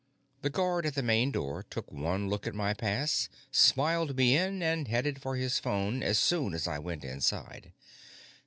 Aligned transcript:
The 0.41 0.49
guard 0.49 0.87
at 0.87 0.95
the 0.95 1.03
main 1.03 1.29
door 1.29 1.61
took 1.61 1.91
one 1.91 2.27
look 2.27 2.47
at 2.47 2.55
my 2.55 2.73
pass, 2.73 3.29
smiled 3.51 4.17
me 4.17 4.35
in, 4.35 4.63
and 4.63 4.87
headed 4.87 5.21
for 5.21 5.35
his 5.35 5.59
phone 5.59 6.01
as 6.01 6.17
soon 6.17 6.55
as 6.55 6.67
I 6.67 6.79
went 6.79 7.03
inside. 7.05 7.71